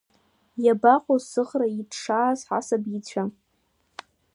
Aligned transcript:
Иабаҟоу 0.65 1.19
сыӷра 1.29 1.67
иҭшааз 1.79 2.39
ҳасабицәа? 2.47 3.23